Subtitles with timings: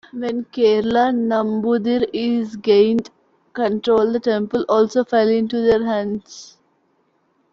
[0.13, 3.11] When Kerala Nambudiris gained
[3.53, 6.57] control, the temple also fell into their hands.